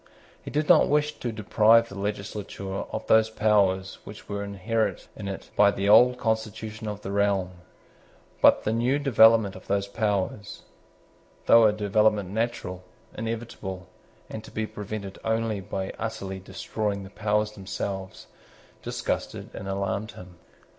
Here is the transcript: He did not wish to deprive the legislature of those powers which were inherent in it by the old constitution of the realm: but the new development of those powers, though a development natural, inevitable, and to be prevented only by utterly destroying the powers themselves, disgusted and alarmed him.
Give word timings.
He 0.41 0.49
did 0.49 0.67
not 0.67 0.89
wish 0.89 1.19
to 1.19 1.31
deprive 1.31 1.87
the 1.89 1.99
legislature 1.99 2.73
of 2.91 3.05
those 3.05 3.29
powers 3.29 3.99
which 4.03 4.27
were 4.27 4.43
inherent 4.43 5.07
in 5.15 5.27
it 5.27 5.51
by 5.55 5.69
the 5.69 5.89
old 5.89 6.17
constitution 6.17 6.87
of 6.87 7.01
the 7.01 7.11
realm: 7.11 7.51
but 8.41 8.63
the 8.63 8.73
new 8.73 8.97
development 8.97 9.55
of 9.55 9.67
those 9.67 9.87
powers, 9.87 10.63
though 11.45 11.65
a 11.65 11.71
development 11.71 12.31
natural, 12.31 12.83
inevitable, 13.15 13.89
and 14.27 14.43
to 14.43 14.49
be 14.49 14.65
prevented 14.65 15.19
only 15.23 15.59
by 15.59 15.93
utterly 15.99 16.39
destroying 16.39 17.03
the 17.03 17.11
powers 17.11 17.51
themselves, 17.51 18.25
disgusted 18.81 19.51
and 19.53 19.67
alarmed 19.67 20.13
him. 20.13 20.39